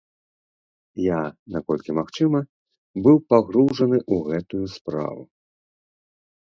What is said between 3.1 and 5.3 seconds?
пагружаны ў гэтую справу.